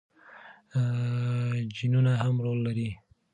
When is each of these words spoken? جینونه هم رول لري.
جینونه 1.75 2.13
هم 2.23 2.35
رول 2.45 2.59
لري. 2.67 2.89